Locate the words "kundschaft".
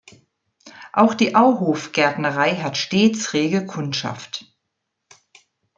3.67-4.51